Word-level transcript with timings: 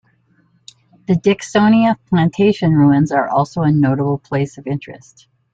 The 1.05 1.13
Dicksonia 1.15 1.95
Plantation 2.09 2.73
ruins 2.73 3.11
are 3.11 3.29
also 3.29 3.61
a 3.61 3.71
notable 3.71 4.17
place 4.17 4.57
of 4.57 4.65
interest. 4.65 5.27